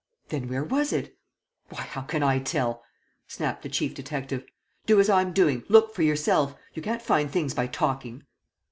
[0.29, 1.15] "Then where was it?"
[1.69, 2.81] "Why, how can I tell?"
[3.27, 4.43] snapped the chief detective.
[4.87, 6.55] "Do as I'm doing, look for yourself!
[6.73, 8.23] You can't find things by talking."